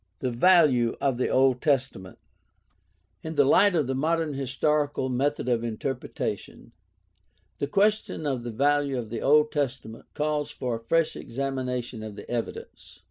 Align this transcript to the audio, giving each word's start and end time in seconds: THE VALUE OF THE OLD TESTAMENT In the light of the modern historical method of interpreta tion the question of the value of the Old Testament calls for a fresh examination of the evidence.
THE 0.17 0.31
VALUE 0.31 0.95
OF 0.99 1.19
THE 1.19 1.29
OLD 1.29 1.61
TESTAMENT 1.61 2.17
In 3.21 3.35
the 3.35 3.45
light 3.45 3.75
of 3.75 3.85
the 3.85 3.93
modern 3.93 4.33
historical 4.33 5.09
method 5.09 5.47
of 5.47 5.61
interpreta 5.63 6.35
tion 6.39 6.71
the 7.59 7.67
question 7.67 8.25
of 8.25 8.41
the 8.41 8.49
value 8.49 8.97
of 8.97 9.11
the 9.11 9.21
Old 9.21 9.51
Testament 9.51 10.07
calls 10.15 10.49
for 10.49 10.75
a 10.77 10.83
fresh 10.83 11.15
examination 11.15 12.01
of 12.01 12.15
the 12.15 12.27
evidence. 12.27 12.99